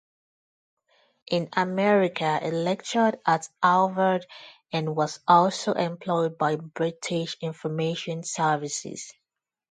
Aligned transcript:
In 1.29 1.49
America 1.55 2.39
he 2.41 2.49
lectured 2.49 3.19
at 3.23 3.47
Harvard 3.61 4.25
and 4.73 4.95
was 4.95 5.19
also 5.27 5.73
employed 5.73 6.39
by 6.39 6.55
British 6.55 7.37
Information 7.43 8.23
Services. 8.23 9.13